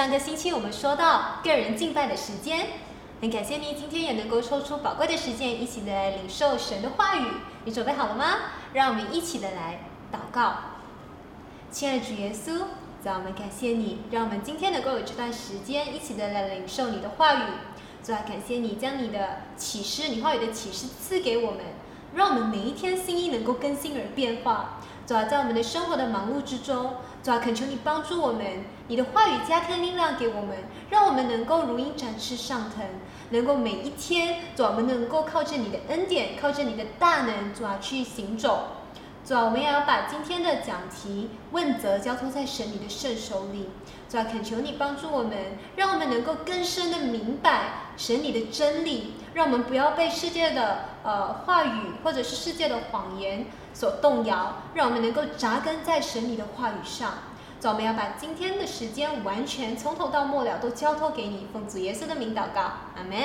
[0.00, 2.68] 上个星期我们说到个人敬拜的时间，
[3.20, 7.26] 很感谢你今天也能够抽出宝贵的时间，一起来领受神的话语。
[7.66, 8.24] 你准备好了吗？
[8.72, 9.80] 让我们一起的来
[10.10, 10.54] 祷告。
[11.70, 12.62] 亲爱的主耶稣，
[13.04, 17.42] 让，我们感谢你，让我们今天能够有这段时间一起的来领受你的话语。
[18.02, 21.60] 主啊，感谢你将你的启示，你话语的启示赐给我们，
[22.14, 24.80] 让我们每一天心意能够更新而变化。
[25.06, 32.84] 主啊，在我们的生活的忙碌之中，主啊，恳求你帮助我们，你的话语加添力量给我们，让我们能够如鹰展翅上腾，
[33.30, 38.66] 能够每一天，主啊，我们能够靠着你的恩典，靠着你的大能，主啊，去行走。
[39.24, 43.68] 主啊，我们也要把今天的讲题问责交托在神你的圣手里。
[44.08, 57.12] 主啊，恳求你帮助我们，让我们能够更深的明白神你的真理，让我们不要被世界的呃话语或者是世界的谎言所动摇，让我们能够扎根在神你的话语上。
[57.68, 62.60] 我们要把今天的时间完全从头到末了都交托给你，奉主耶稣的名祷告，
[62.96, 63.18] 阿门。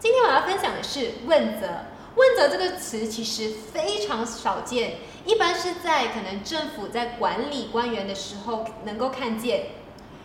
[0.00, 1.68] 今天我要分享的是问责。
[2.16, 9.66] 问责这个词其实非常少见，一般是在可能政府在管理官员的时候能够看见。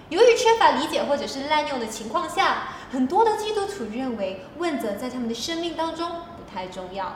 [0.10, 7.16] 由于缺乏理解或者是滥用的情况下，很多的基督徒认为问责在他们的生命当中不太重要。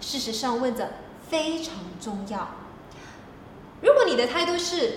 [0.00, 0.88] 事实上，问责
[1.28, 2.48] 非常重要。
[3.86, 4.94] 如果你的态度是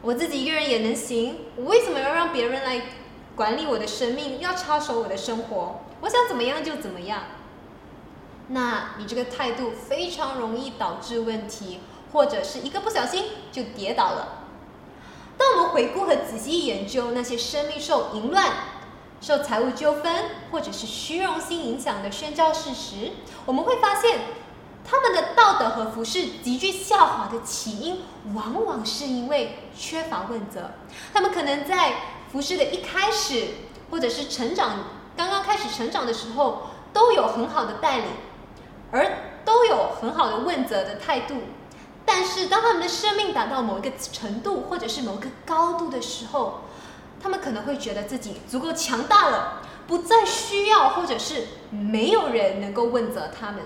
[0.00, 2.82] 我自己一个人也能行，我为什么要让别人来
[3.36, 5.80] 管理我的生命，要插手我的生活？
[6.00, 7.22] 我想怎么样就怎么样。
[8.48, 11.78] 那你这个态度非常容易导致问题，
[12.12, 14.46] 或者是一个不小心就跌倒了。
[15.38, 18.52] 当我们回顾和仔细研究那些生命受淫乱、
[19.20, 23.12] 受财务纠纷或者是虚荣心影响的宣教事实，
[23.46, 24.18] 我们会发现
[24.84, 28.02] 他们的道德和服饰急剧下滑的起因，
[28.34, 30.72] 往往是因为缺乏问责。
[31.12, 31.94] 他们可能在
[32.30, 33.48] 服饰的一开始，
[33.90, 34.78] 或者是成长
[35.16, 38.06] 刚刚开始成长的时候，都有很好的带领。
[38.90, 39.10] 而
[39.42, 41.36] 都有很好的问责的态度，
[42.04, 46.60] 但是当他们的生命达到某一个程度或者是某个高度的时候，
[47.22, 53.62] 他们可能会觉得自己足够强大了，不再需要或者是没有人能够问责他们，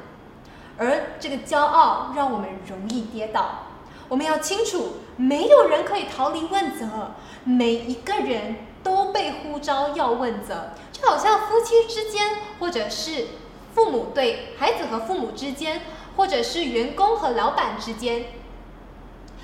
[0.79, 3.67] 而这个骄傲让我们容易跌倒。
[4.09, 7.13] 我们要清楚，没有人可以逃离问责，
[7.45, 13.27] 每一个人都被呼召要问责，就好像夫妻之间或者是。
[13.75, 15.83] 父母对孩子和父母之间，
[16.17, 18.25] 或者是员工和老板之间，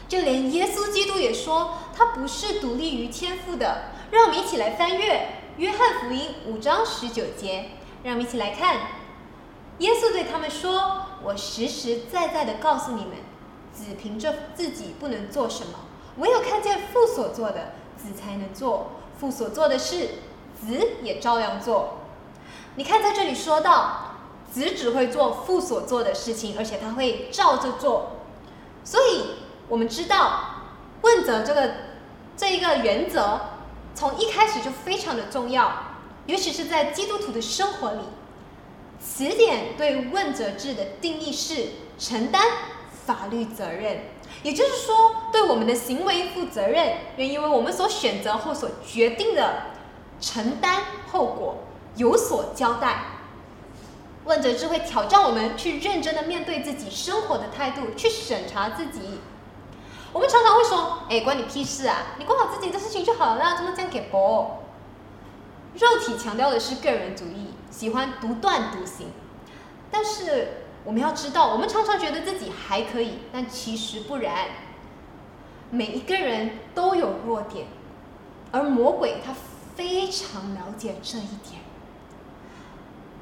[0.09, 3.91] 就连耶稣基督也说，他不是独立于天赋的。
[4.11, 5.15] 让我们一起来翻阅
[5.59, 7.73] 《约翰福音》五章十九节，
[8.05, 8.79] 让我们一起来看，
[9.83, 13.17] 耶稣对他们说：“我实实在在的告诉你们，
[13.73, 15.73] 子凭着自己不能做什么，
[16.19, 18.93] 唯有看见父所做的，子才能做。
[19.19, 20.09] 父所做的事，
[20.61, 21.99] 子也照样做。”
[22.77, 24.09] 你看，在这里说到。
[24.53, 28.19] 子只会做父所做的事情，而且他会照着做。
[28.85, 30.41] 所以，我们知道
[31.01, 31.71] 问责这个
[32.37, 33.41] 这一个原则，
[33.95, 35.73] 从一开始就非常的重要，
[36.27, 38.01] 尤其是在基督徒的生活里。
[39.03, 42.43] 词典对问责制的定义是承担
[43.05, 44.03] 法律责任，
[44.43, 49.65] 也就是说，对我们的行为负责任，愿意为我们所选择或所决定的
[50.21, 51.57] 承担后果
[51.97, 53.07] 有所交代。
[54.25, 59.21] 问责制会挑战我们去认真的面对自己生活的态度，去审查自己。
[60.13, 62.15] 我们常常会说：“哎，关你屁事啊！
[62.19, 64.63] 你管好自己的事情就好了，怎么这样给博？”
[65.75, 69.09] 肉体强调的是个人主义，喜欢独断独行。
[69.91, 70.49] 但是
[70.85, 74.47] 我们要知道，我们常常觉得自己还可以，但其实不然。
[75.71, 77.67] 每一个人都有弱点，
[78.51, 79.35] 而魔鬼他
[79.75, 81.63] 非常了解这一点。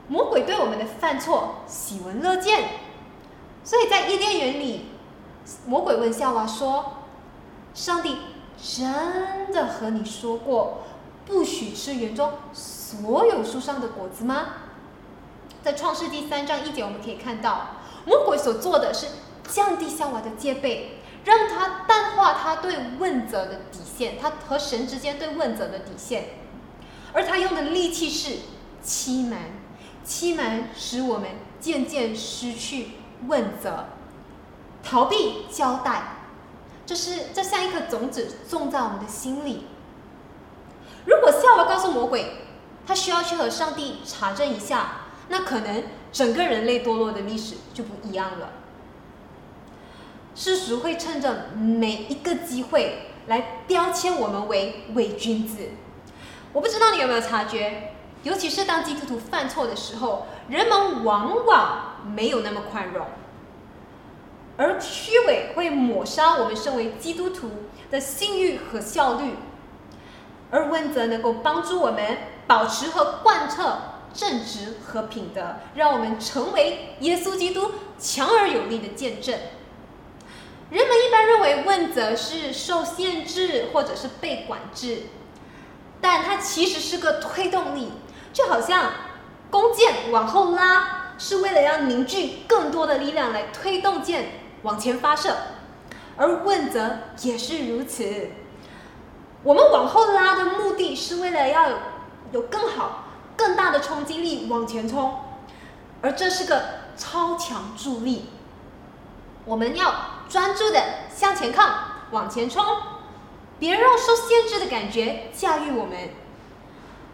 [0.08, 2.70] 魔鬼对我们的犯错喜闻乐见，
[3.62, 4.86] 所以在伊甸园里，
[5.64, 7.04] 魔鬼问夏娃说
[7.72, 8.16] ：“上帝
[8.60, 10.78] 真的和你说过
[11.24, 12.32] 不许吃园中
[12.90, 14.46] 所有树上的果子吗？”
[15.62, 17.76] 在创世第三章一节，我们可以看到，
[18.06, 19.06] 魔鬼所做的是
[19.48, 26.30] 降低夏娃的戒备，让他淡化他对问责的底线，他和神之间对问责的底线，
[27.12, 28.38] 而他用的利器是
[28.82, 29.40] 欺瞒。
[30.02, 31.28] 欺瞒使我们
[31.60, 32.92] 渐渐失去
[33.28, 33.84] 问责，
[34.82, 36.16] 逃避交代，
[36.86, 39.66] 这是这像一颗种子种在我们的心里。
[41.04, 42.34] 如果夏娃告诉魔鬼，
[42.86, 48.50] 他需要去和上帝查证一下，那可能整个人类堕落的历史就不一样了。
[50.34, 55.70] 世俗会趁着每一个机会来标签我们为伪君子。
[56.52, 57.92] 我不知道你有没有察觉，
[58.22, 63.06] 尤其是当基督徒犯错的时候，人们往往没有那么宽容，
[64.56, 67.50] 而虚伪会抹杀我们身为基督徒
[67.90, 69.34] 的信誉和效率，
[70.50, 73.78] 而问责能够帮助我们保持和贯彻
[74.12, 79.38] 正直和品德，让我们成为耶稣基督强而有力的见证。
[80.70, 85.04] 人们一般认为问责是受限制或者是被管制。
[86.02, 87.92] 但它其实是个推动力，
[88.32, 88.90] 就好像
[89.50, 95.36] 弓箭往后拉，是为了要凝聚更多的力量来推动箭往前发射，
[96.16, 98.30] 而问责也是如此。
[99.42, 101.68] 我们往后拉的目的是为了要
[102.32, 103.04] 有更好、
[103.36, 105.18] 更大的冲击力往前冲，
[106.02, 106.62] 而这是个
[106.96, 108.28] 超强助力。
[109.46, 109.94] 我们要
[110.28, 110.82] 专注的
[111.14, 111.72] 向前看，
[112.10, 112.64] 往前冲。
[113.58, 116.10] 别让受限制的感觉驾驭我们。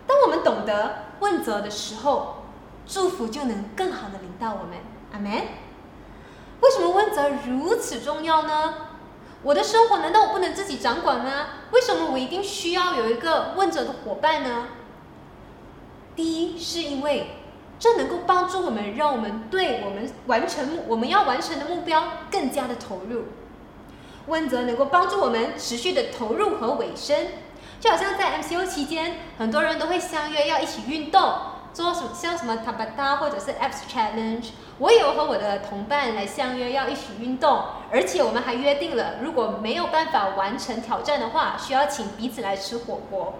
[0.06, 2.44] 当我们懂得问责的时候，
[2.86, 4.78] 祝福就能更好的领到我们。
[5.12, 5.32] 阿门。
[6.60, 8.74] 为什么问责如此重要呢？
[9.46, 11.46] 我的生活难道我不能自己掌管吗？
[11.70, 14.66] 为什么我一定需要有一个问责的伙伴呢？
[16.16, 17.28] 第一，是因为
[17.78, 23.26] 这能够帮助我们，让我们对我们完成我们要完成的目标更加的投入。
[24.26, 27.16] 问责能够帮助我们持续的投入和尾声，
[27.78, 31.22] 就好像在 MCO 期间，很多人都会相约要一起运动，
[31.76, 34.46] 做什像什么 Tabata 或者是 Apps Challenge。
[34.78, 43.34] 我有和我的同伴来相约要一起运动，而且我们还约定了，如果没有办法完成挑战的话，需要请彼此来吃火锅。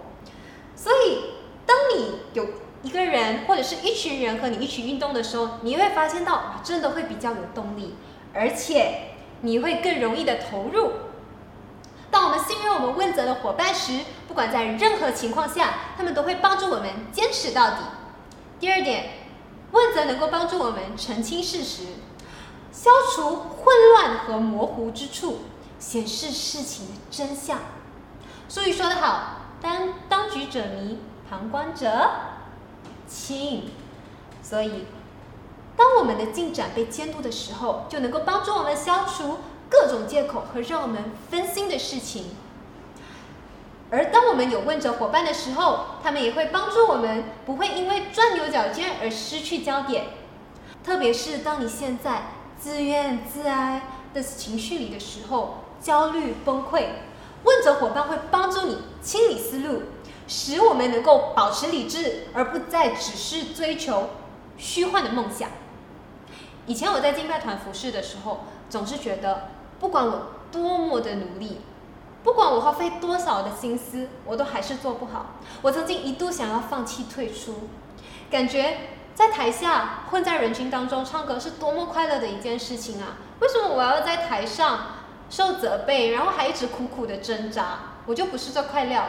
[0.75, 1.31] 所以，
[1.65, 2.45] 当你有
[2.83, 7.95] 一个人或者是一群人和你一起运动的时候，你会发现到，真的会比较有动力，
[8.35, 9.15] 而且。
[9.41, 10.93] 你会更容易的投入。
[12.09, 17.77] 当我们信任我们问责的伙伴时，不管在任何情况下，他们都会帮助我们坚持到底。
[18.59, 19.09] 第二点，
[19.71, 21.83] 问责能够帮助我们澄清事实，
[22.71, 25.39] 消除混乱和模糊之处，
[25.79, 27.59] 显示事情的真相。
[28.49, 30.99] 俗语说得好：“当当局者迷，
[31.29, 32.09] 旁观者
[33.07, 33.71] 清。”
[34.41, 34.85] 所以。
[35.75, 39.37] 当我们的进展被监督的时候，就能够帮助我们消除
[39.69, 42.31] 各种借口和让我们分心的事情。
[43.89, 50.07] 而当我们有问责伙伴的时候，他们也会帮助我们不会因为钻牛角尖而失去焦点。
[50.83, 53.81] 特别是当你现在自怨自哀
[54.13, 56.87] 的情绪里的时候，焦虑崩溃，
[57.43, 59.83] 问责伙伴会帮助你清理思路，
[60.27, 64.09] 使我们能够保持理智，而不再只是追求
[64.57, 65.49] 虚幻的梦想。
[66.65, 69.49] 以前我在敬拜团服侍的时候，总是觉得，
[69.79, 71.61] 不管我多么的努力，
[72.27, 75.27] 不管我花费多少的心思，我都还是做不好。
[75.61, 77.69] 我曾经一度想要放弃退出，
[78.29, 78.79] 感觉
[79.15, 83.15] 在台下混在人群当中唱歌是多么快乐的一件事情啊！
[83.39, 84.87] 为什么我要在台上
[85.29, 87.93] 受责备，然后还一直苦苦的挣扎？
[88.05, 89.05] 我就不是这块料。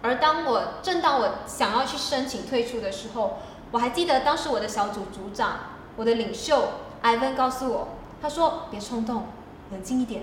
[0.00, 3.36] 而当我正当我想要去申请退出的时候，
[3.70, 5.58] 我还记得当时我的小组组长。
[5.96, 6.68] 我的领袖
[7.02, 7.88] 艾文告诉我，
[8.22, 9.26] 他说：“别冲动，
[9.70, 10.22] 冷静一点。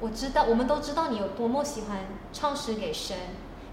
[0.00, 1.98] 我知道，我们都知道你有多么喜欢
[2.32, 3.16] 唱诗给神。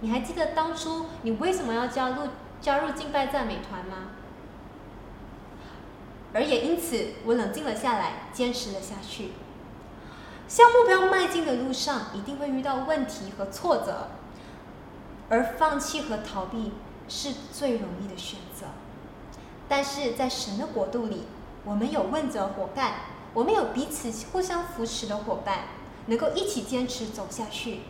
[0.02, 4.12] 你还记得当初你为什么要加入加入敬拜赞美团吗？
[6.34, 9.32] 而也因此，我冷静了下来，坚持了下去。
[10.48, 14.08] 向目标迈进的路上，一定会遇到问题和挫折，
[15.30, 16.72] 而放弃和逃避
[17.08, 18.68] 是最容易的选择。”
[19.68, 21.24] 但是在神的国度里，
[21.64, 22.94] 我们有问责伙伴，
[23.34, 25.60] 我们有彼此互相扶持的伙伴，
[26.08, 27.82] 能够一起坚持走下去，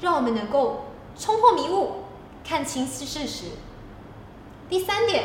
[0.00, 0.86] 让我们能够
[1.18, 2.04] 冲破迷雾，
[2.44, 3.46] 看清事实。
[4.68, 5.24] 第三点，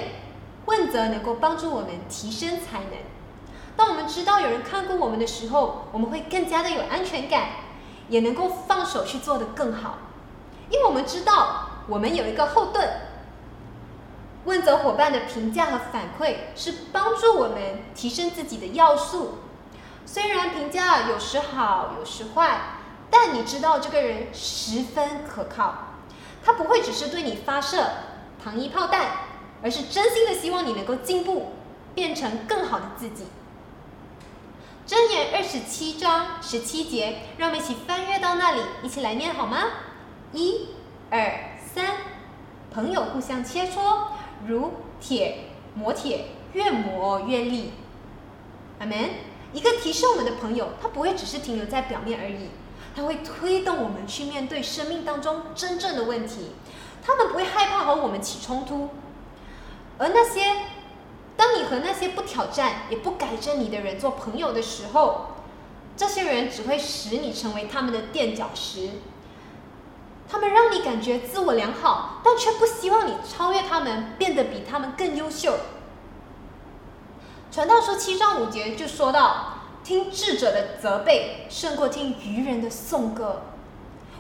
[0.66, 2.92] 问责能够帮助我们提升才能。
[3.76, 7.50] 当我们知道有人看顾我们的时候，我们会更加的有安全感，
[8.10, 9.98] 也能够放手去做得更好，
[10.70, 12.88] 因为我们知道我们有一个后盾。
[14.44, 19.36] 问责伙伴的评价和反馈是帮助我们提升自己的要素。
[20.06, 22.60] 虽然评价有时好，有时坏，
[23.10, 25.88] 但你知道这个人十分可靠。
[26.44, 27.86] 他不会只是对你发射
[28.44, 29.12] 糖衣炮弹，
[29.64, 31.54] 而是真心的希望你能够进步，
[31.94, 33.28] 变成更好的自己。
[34.88, 39.64] 箴言二十七章十七节，让我们一起翻阅到那里，一起来念好吗？
[40.34, 40.70] 一、
[41.10, 41.86] 二、三，
[42.74, 44.08] 朋友互相切磋。
[44.48, 47.74] 如铁磨铁，越磨越利。
[48.80, 48.98] 阿门。
[49.54, 52.50] 一个提升我们的朋友，他不会只是停留在表面而已，
[52.96, 56.52] 他会推动我们去面对生命当中真正的问题。
[57.06, 58.90] 他们不会害怕和我们起冲突，
[59.98, 60.56] 而那些
[61.36, 65.28] 当你和那些不挑战也不改正你的人做朋友的时候，
[65.98, 68.90] 这些人只会使你成为他们的垫脚石。
[70.30, 75.58] 他们让你感觉自我良好，但却不希望你超越他们，变得比他们更优秀。
[77.52, 83.42] 传道书七章五节就说到：“听智者的责备，胜过听愚人的颂歌。”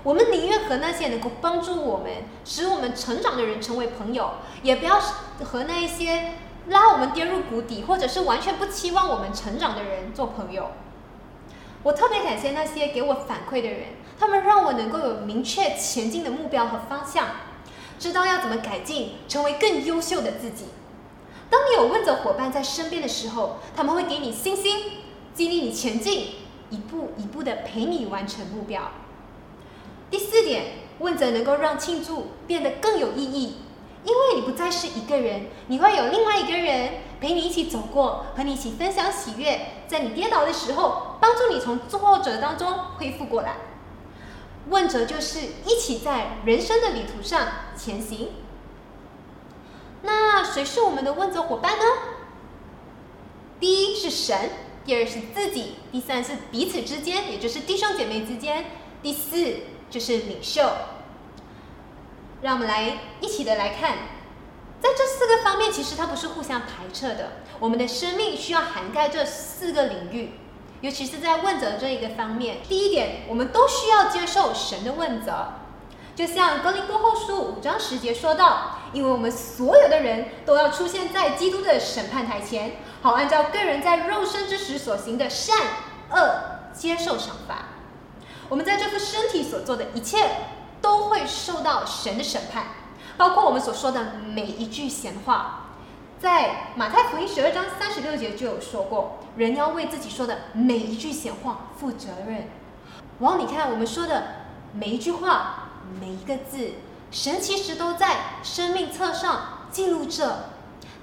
[0.03, 2.11] 我们宁愿和那些能够帮助我们、
[2.43, 4.31] 使我们成长的人成为朋友，
[4.63, 4.99] 也不要
[5.45, 6.33] 和那一些
[6.67, 10.71] 拉我们跌入谷底，或者是完全不期望我们成长的人做朋友。
[11.83, 17.27] 我特别感谢那些给我反馈的人，他们让我能够有明确前进的目标和方向，
[17.97, 20.65] 知道要怎么改进，成为更优秀的自己。
[21.51, 24.83] 当你有问责伙伴在身边的时候，他们会给你信心，
[25.33, 26.27] 激励你前进，
[26.69, 28.89] 一步一步的陪你完成目标。
[30.09, 30.67] 第四点，
[30.99, 33.57] 问责能够让庆祝变得更有意义，
[34.05, 43.57] 因为你不再是一个人，你会有另外一个人陪你一起走过，和你一起分享喜悦，在你跌倒的时候，帮助你从挫折当中恢复过来。
[44.69, 48.29] 问责就是一起在人生的旅途上前行。
[50.51, 51.85] 谁是我们的问责伙伴呢？
[53.59, 54.49] 第一是神，
[54.83, 58.65] 第二是自己，第三是彼此之间，也就是弟兄姐妹之间，
[59.01, 59.55] 第四。
[59.91, 60.71] 就是领袖，
[62.41, 63.97] 让我们来一起的来看，
[64.79, 67.33] 在这四个方面，其实它不是互相排斥的。
[67.59, 70.31] 我们的生命需要涵盖这四个领域，
[70.79, 72.59] 尤其是在问责这一个方面。
[72.69, 75.55] 第一点，我们都需要接受神的问责，
[76.21, 85.57] 就像格林多后书五章十节说到，因为我们所有的人都要出现在基督的审判台前，好按照个人在肉身之时所行的善
[86.11, 87.69] 恶接受赏罚。
[88.49, 90.29] 我们在这副身体所做的一切，
[90.79, 92.65] 都会受到神的审判，
[93.17, 95.71] 包括我们所说的每一句闲话。
[96.19, 102.47] 在马太福音十二章三十六节就有说过，人要为自己说的每一句闲话负责任。
[103.21, 104.23] 往，你看我们说的
[104.73, 105.60] 每一句话、
[105.99, 106.73] 每一个字，
[107.11, 110.49] 神其实都在生命册上记录着。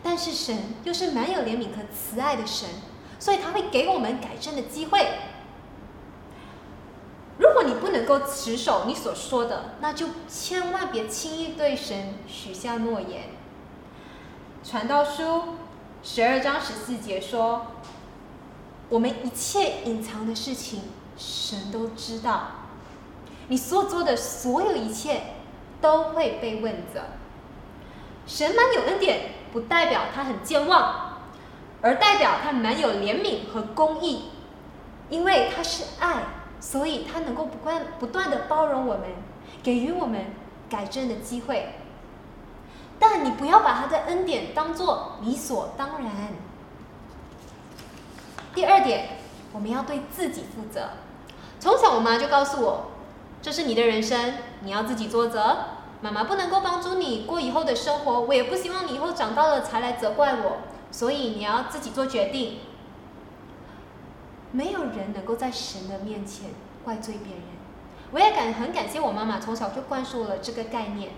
[0.03, 2.69] 但是神又是蛮有怜悯和慈爱的神，
[3.19, 5.07] 所以他会给我们改正的机会。
[7.39, 13.31] 如果你不能够持守你所说的，那就千万别轻易对神许下诺言。
[14.65, 15.57] 传道书
[16.03, 17.67] 十二章十四节说
[18.89, 20.83] ：“我们一切隐藏的事情，
[21.17, 22.68] 神都知道。
[23.49, 25.23] 你所做的所有一切，
[25.81, 27.01] 都会被问责。
[28.27, 31.19] 神蛮有恩典，不代表他很健忘，
[31.83, 34.31] 而代表他蛮有怜悯和公义，
[35.09, 36.23] 因为他是爱。”
[36.61, 39.05] 所以，他能够不断不断的包容我们，
[39.63, 40.27] 给予我们
[40.69, 41.73] 改正的机会。
[42.99, 46.11] 但你不要把他的恩典当做理所当然。
[48.53, 49.19] 第二点，
[49.53, 50.89] 我们要对自己负责。
[51.61, 52.91] 从小，我妈就告诉我，
[53.41, 55.59] 这是你的人生，你要自己做责。
[56.01, 60.59] 妈妈不能够帮助你过以后的生活，我也不希望你以后长大了才来责怪我。
[60.91, 62.59] 所以，你要自己做决定。
[64.53, 66.51] 没有人能够在神的面前
[66.85, 67.43] 怪罪别人。
[68.13, 71.11] 我也感很感谢我妈妈从小就灌输了这个概念。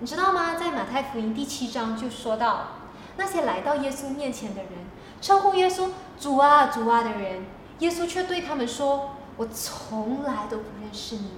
[0.00, 0.56] 你知道吗？
[0.56, 2.68] 在马太福音第七章就说到，
[3.16, 4.72] 那些来到耶稣面前的人，
[5.20, 7.44] 称呼耶稣主啊主啊的人，
[7.78, 11.32] 耶稣却对他们说：“我从来都不认识你们。”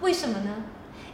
[0.00, 0.64] 为什么呢？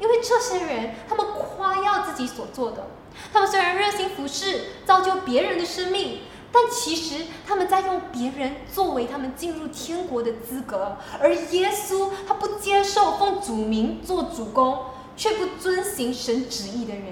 [0.00, 2.86] 因为这些人他们夸耀自己所做的，
[3.32, 6.22] 他们虽然热心服侍，造就别人的生命。
[6.52, 14.86] 但其实他们在用别人作为他们进入天国的资格，而耶稣他不接受奉主名做主公，
[15.16, 17.04] 却不遵行神旨意的人，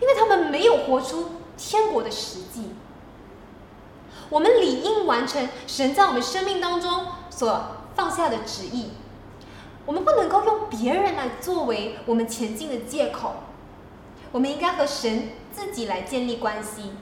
[0.00, 2.70] 因为他们没有活出天国的实际。
[4.30, 7.62] 我们理应完成神在我们生命当中所
[7.98, 8.90] 放下的旨意，
[9.84, 13.34] 我们不能够用别人来作为我们前进的借口，
[14.30, 16.92] 我们应该和神自己来建立关系。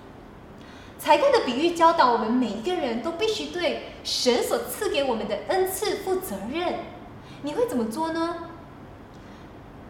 [0.99, 6.77] 才干的比喻教导我们，每一个人都必须对神所赐给我们的恩赐负责任。
[7.43, 8.49] 你会怎么做呢？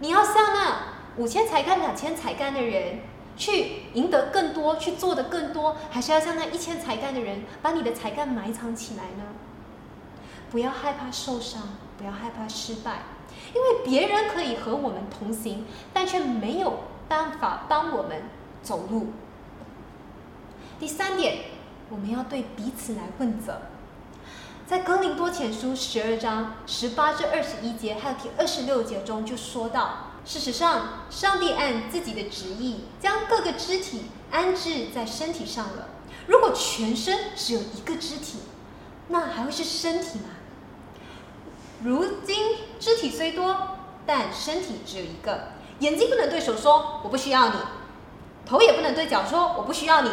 [0.00, 0.78] 你要像那
[1.18, 2.98] 五千才干、两千才干的人，
[3.36, 9.22] 去赢得更多，去做的更多，还是要像那一千才干的人，把你的才干埋藏起来呢？
[10.50, 11.62] 不要害怕受伤，
[11.98, 13.02] 不要害怕失败，
[13.54, 18.22] 因为别人可以和我们同行，但却没有办法帮我们
[18.62, 19.08] 走路。
[20.78, 21.38] 第三点，
[21.88, 23.62] 我们要对彼此来问责。
[24.66, 35.88] 在格林多前书十二章十八至二十一节，还有第二十六节中就说到，事实上，上帝按自己的旨意将各个肢体安置在身体上了。
[36.26, 38.40] 如果全身只有一个肢体，
[39.08, 40.30] 那还会是身体吗？
[41.86, 42.36] 如今
[42.80, 43.56] 肢体虽多，
[44.04, 45.50] 但身体只有一个。
[45.78, 47.54] 眼睛不能对手说我不需要你，
[48.44, 50.10] 头也不能对脚说我不需要你。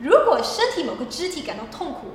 [0.00, 2.12] 如果身体某个肢体感到痛苦，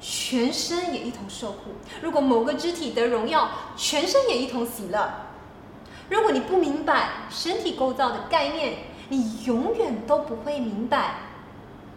[0.00, 5.26] 全身也一同受苦；如果某个肢体得荣耀，全身也一同喜乐。
[6.08, 8.78] 如果你不明白身体构造的概念，
[9.10, 11.16] 你永远都不会明白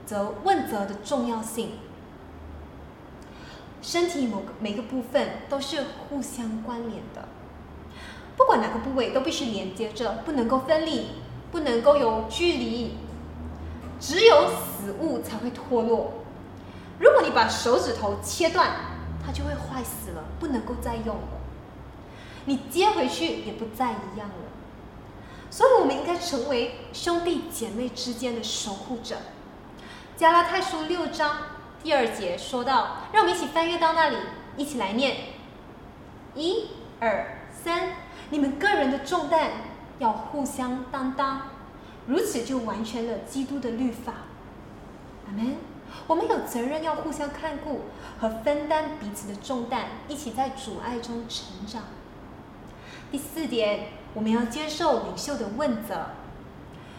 [0.05, 1.77] 责问责的重要性。
[3.83, 7.27] 身体某个每个部分都是互相关联的，
[8.37, 11.07] 不管哪个部位都必须连接着，不能够分离，
[11.51, 12.97] 不能够有距离。
[13.99, 16.13] 只有死物才会脱落。
[16.99, 18.71] 如果你把手指头切断，
[19.25, 21.27] 它就会坏死了，不能够再用了。
[22.45, 24.45] 你接回去也不再一样了。
[25.49, 29.17] 所以，我们应该成为兄弟姐妹之间的守护者。
[30.15, 31.52] 加拉太书六章。
[31.83, 34.15] 第二节说到，让我们一起翻阅到那里，
[34.55, 35.17] 一起来念：
[36.33, 36.69] 一、
[37.01, 37.89] 二、三。
[38.29, 39.51] 你们个人的重担
[39.99, 41.41] 要互相担当，
[42.07, 44.13] 如此就完全了基督的律法。
[45.27, 45.57] 阿门。
[46.07, 47.81] 我们有责任要互相看顾
[48.19, 51.83] 和分担彼此的重担，一起在阻碍中成长。
[53.11, 56.07] 第四点，我们要接受领袖的问责。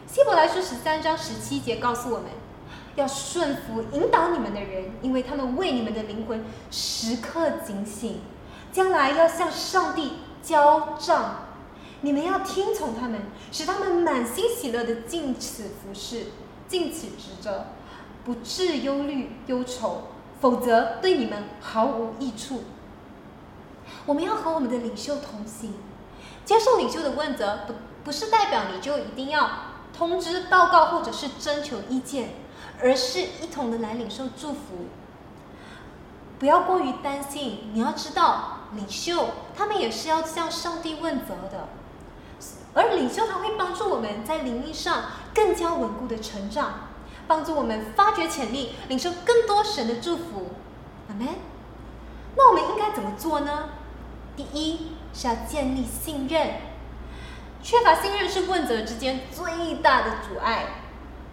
[0.06, 2.28] 希伯来书十三章十七节告诉我们。
[2.96, 8.20] 要顺服引导你们的人，因为他们为你们的灵魂时刻警醒，
[8.72, 11.46] 将来要向上帝交账。
[12.02, 16.26] 你们要听从他们，使他们满心喜乐的尽此服侍，
[16.68, 17.66] 尽此职责，
[18.24, 20.02] 不致忧虑忧愁，
[20.40, 22.64] 否则对你们毫无益处。
[24.06, 25.72] 我们要和我们的领袖同行，
[26.44, 29.50] 接受领袖的问责，不不是代表你就一定要
[29.96, 32.28] 通知报告或者是征求意见。
[32.84, 34.88] 而是一同的来领受祝福，
[36.38, 37.70] 不要过于担心。
[37.72, 41.68] 你要知道，领袖他们也是要向上帝问责的，
[42.74, 46.90] 而领袖他会帮助我们在灵力上更加稳固的成长，
[47.26, 50.50] 帮助我们发掘潜力，领受更多神的祝福。
[51.08, 51.26] 阿门。
[52.36, 53.70] 那我们应该怎么做呢？
[54.36, 56.56] 第一是要建立信任，
[57.62, 60.82] 缺乏信任是问责之间最大的阻碍。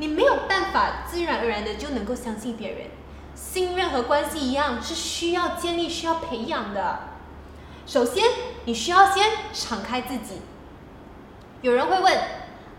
[0.01, 2.87] 你没有办法自然而然的就能够相信别人，
[3.35, 7.01] 信任和关系一样是需要建立、需要培养的。
[7.85, 8.23] 首先，
[8.65, 10.41] 你需要先敞开自己。
[11.61, 12.19] 有人会问：“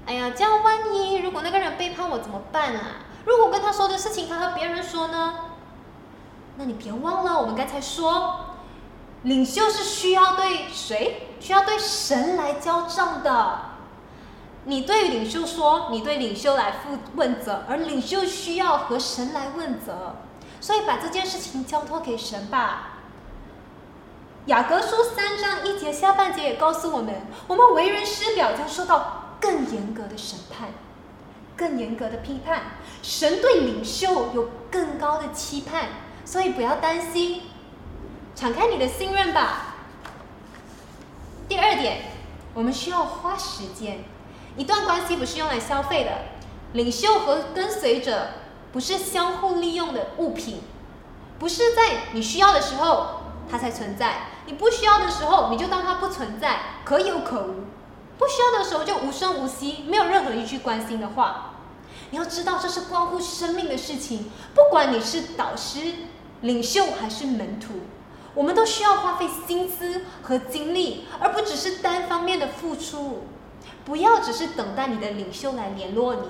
[0.04, 2.80] 哎呀，这样万一如果那个人背叛我怎么办啊？
[3.24, 5.34] 如果跟他说的事情他和别人说呢？”
[6.58, 8.56] 那你别忘了，我们刚才说，
[9.22, 11.28] 领袖是需要对谁？
[11.38, 13.71] 需要对神来交账的。
[14.64, 20.16] 你对领袖说，你对领袖来负问责，而领袖需要和神来问责，
[20.60, 22.90] 所以把这件事情交托给神吧。
[24.46, 30.68] 雅各书三章一节下半节也告诉我们，我们为人师表将受到更严格的审判，
[31.56, 32.62] 更严格的批判。
[33.02, 35.88] 神对领袖有更高的期盼，
[36.24, 37.42] 所以不要担心，
[38.36, 39.74] 敞开你的信任吧。
[41.48, 42.02] 第二点，
[42.54, 44.04] 我们需要花时间。
[44.56, 46.10] 一段关系不是用来消费的，
[46.72, 48.28] 领袖和跟随者
[48.70, 50.60] 不是相互利用的物品，
[51.38, 57.64] 不是在你需要的时候它才存在，你不需要的时候你就当它不存在，可有可无。
[58.18, 61.54] 不需要的时候就无声无息，没有任何一句关心的话。
[62.10, 65.94] 你要知道这是关乎生命的事情，不管你是导师、
[66.42, 67.80] 领袖还是门徒，
[68.34, 73.24] 我们都需要花费心思和精力，而不只是单方面的付出。
[73.84, 76.28] 不要只是等待你的领袖来联络你，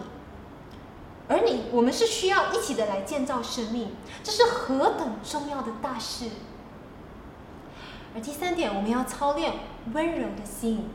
[1.29, 3.93] 而你我们是需要一起的来建造生命，
[4.23, 6.27] 这是何等重要的大事。
[8.15, 9.53] 而第三点，我们要操练
[9.93, 10.91] 温柔的心，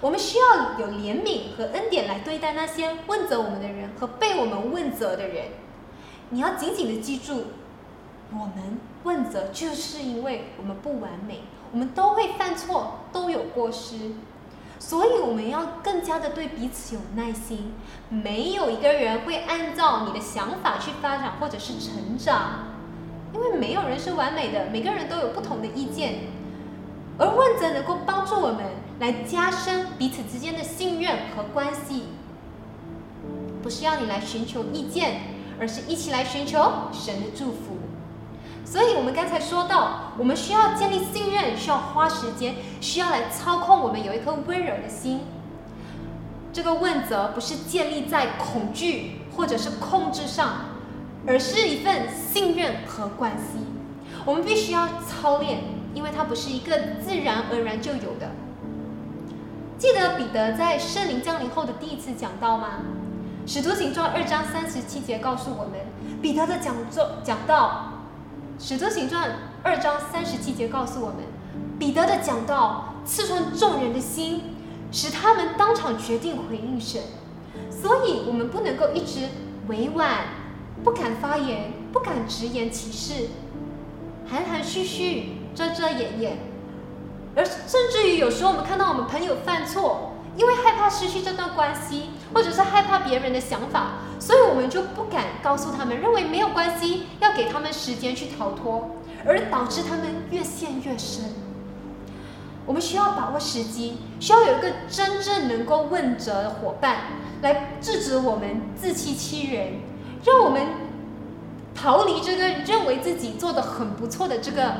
[0.00, 5.46] 我们需要有怜悯和恩典来对待那些问责我们的人和被我们问责的人。
[6.30, 7.44] 你要紧紧的记住，
[8.32, 11.40] 我们问责就是因为我们不完美，
[11.72, 14.12] 我们都会犯错，都有过失。
[14.80, 17.74] 所以我们要更加的对彼此有耐心。
[18.08, 22.64] 没有一个人会按照你的想法去发展或者是成长，
[23.32, 26.14] 因为没有人是完美的，每个人都有不同的意见。
[27.18, 28.64] 而问责能够帮助我们
[28.98, 32.04] 来加深彼此之间的信任和关系，
[33.62, 35.20] 不是要你来寻求意见，
[35.60, 37.76] 而是一起来寻求神的祝福。
[38.64, 45.22] 所以，我们刚才说到，我们需要建立信任，需要花时间，需要来操控我们有一颗温柔的心。
[46.52, 50.66] 这个问责不是建立在恐惧或者是控制上，
[51.26, 53.64] 而是一份信任和关系。
[54.24, 55.60] 我们必须要操练，
[55.94, 58.30] 因为它不是一个自然而然就有的。
[59.78, 62.80] 记得彼得在圣灵降临后的第一次讲道吗？
[63.46, 65.80] 使徒行传二章三十七节告诉我们，
[66.20, 67.94] 彼得的讲座讲道。
[68.62, 71.16] 使徒行传二章三十七节告诉我们，
[71.78, 74.42] 彼得的讲道刺穿众人的心。
[74.92, 77.00] 使他们当场决定回应神，
[77.70, 79.28] 所以我们不能够一直
[79.68, 80.24] 委婉，
[80.82, 83.28] 不敢发言，不敢直言其事，
[84.28, 86.38] 含含蓄蓄，遮遮掩掩，
[87.36, 101.24] 而甚至于有时候我们看到我们朋友犯错，因为害怕失去这段关系，或者是害怕别人的想法，所以我们就不敢告诉他们，认为没有关系，要给他们时间去逃脱，而导致他们越陷越深。
[102.66, 106.98] 我们需要把握时机，需要有一个真正能够问责的伙伴
[107.42, 109.80] 来制止我们自欺欺人，
[110.24, 110.62] 让我们
[111.74, 114.74] 逃离这个认为自己做的很不错的这个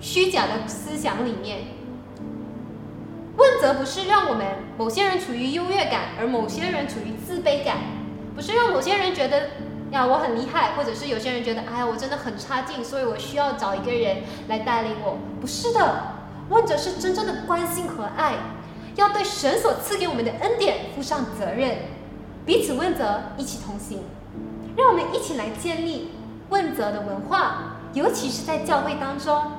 [0.00, 1.79] 虚假的思想里面。
[3.60, 4.46] 问责不是让我们
[4.78, 7.76] 某些人处于优越感，而某些人处于自卑感，
[8.34, 9.50] 不是让某些人觉得
[9.90, 16.14] 呀我很厉害，或者是有些人觉得哎呀我真的很差劲，所以我需要找一个人来带领我，不是的。
[16.48, 18.36] 问责是真正的关心和爱，
[18.96, 21.80] 要对神所赐给我们的恩典负上责任，
[22.46, 24.04] 彼此问责，一起同行。
[24.74, 26.12] 让我们一起来建立
[26.48, 29.52] 问责的文化，尤其是在教会当中，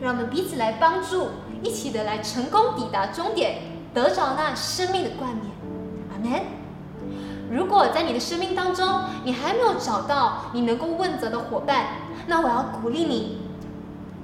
[0.00, 1.30] 让我们彼此来帮助，
[1.64, 5.50] 一起的来成功抵达终点，得着那生命的冠冕。
[6.12, 6.42] 阿门。
[7.50, 8.86] 如果在你的生命当中，
[9.24, 11.86] 你还没有找到你能够问责的伙伴，
[12.26, 13.38] 那我要鼓励你。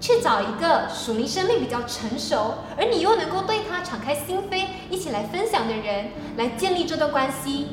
[0.00, 7.68] 去找一个属灵生命比较成熟，而你又能够对他敞开心扉，一起来分享的人，来建立这段关系。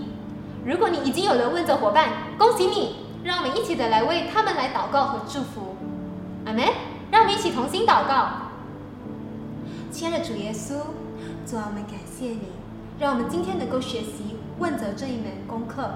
[0.66, 2.98] 如果你已经有了问责伙伴，恭喜你！
[3.24, 5.78] 让我们一起的来为他们来祷告和祝福。
[6.46, 6.66] 阿门！
[7.10, 8.47] 让我们一起同心祷告。
[9.98, 10.74] 亲爱的主耶稣，
[11.50, 12.52] 主啊，我们感谢你，
[13.00, 15.90] 让我们今天能够学习问责这一门功课。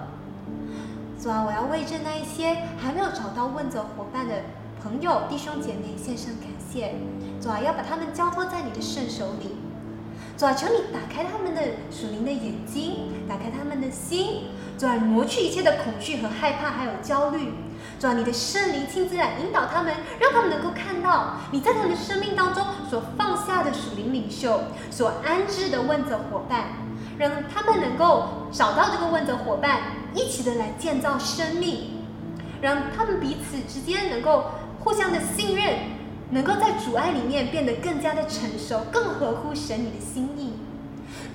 [1.21, 4.41] 主啊，我要为着那一些还没有找到问责伙伴的。
[4.81, 6.95] 朋友、弟兄姐妹，献上感谢。
[7.39, 9.57] 主啊，要把他们交托在你的圣手里。
[10.35, 11.61] 主啊，求你打开他们的
[11.91, 14.45] 属灵的眼睛，打开他们的心。
[14.79, 17.53] 主啊，磨去一切的恐惧和害怕，还有焦虑。
[18.01, 24.59] 主啊，你的圣灵亲自来引导他们，让他们能够看到你在他们的生命当中所放下的属灵领袖，
[24.89, 26.69] 所安置的问责伙伴，
[27.19, 29.81] 让他们能够找到这个问责伙伴，
[30.15, 32.03] 一起的来建造生命，
[32.59, 34.45] 让他们彼此之间能够。
[34.83, 35.75] 互相的信任，
[36.31, 40.53] 能够在主爱里面变得更加的成熟，更合乎神你的心意。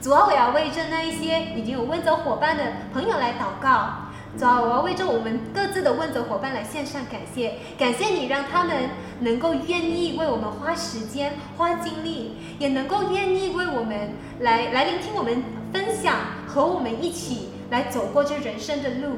[0.03, 4.06] 主啊，我要为着那一些已经有问责伙伴的朋友来祷告。
[4.39, 19.17] 主啊，我要为着我们各自的问责伙伴来献上感谢，感谢你让他们能够愿意为我们花时间、花精力，也能够愿意为我们来来聆听我们分享，和我们一起来走过这人生的路。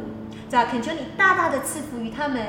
[0.48, 2.40] 主啊，恳求你大大的赐福于他们。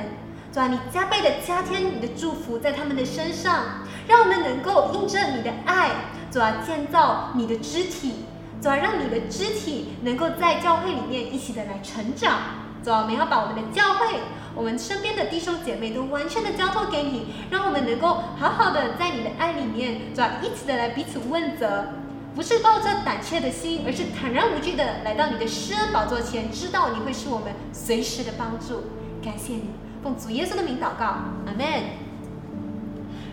[0.52, 5.90] 主啊，你加倍的加添你的祝福在他们的身上，让我们能够印证你的爱，
[6.30, 8.26] 主啊，建造你的肢体，
[8.60, 12.38] 主啊，让你的肢体能够在教会里面一起的来成长。
[12.84, 14.20] 主啊，我们要把我们的教会，
[14.54, 21.86] 我们身边的弟兄姐妹都完全的交托给你，让我们能够好好的在你的爱里面，主啊，一起的来彼此问责，
[22.34, 28.84] 不是抱着胆怯的心，而是坦然无惧的来到你的施恩宝座前，知道你会是我们随时的帮助。
[29.22, 29.70] 感谢你。
[30.02, 31.04] 奉主耶稣的名祷告，
[31.46, 32.09] 阿门。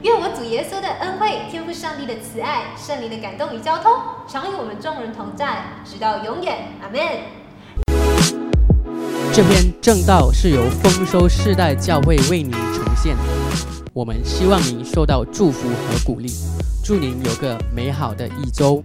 [0.04, 3.92] 愿我主耶稣的恩惠、天赋上帝的慈爱、圣灵的感动与交通，
[4.28, 7.02] 常与我们众人同在，直到永远，阿门。
[9.34, 13.18] 这篇正道是由丰收世代教会为您呈现，
[13.92, 16.30] 我们希望您受到祝福和鼓励，
[16.84, 18.84] 祝您有个美好的一周。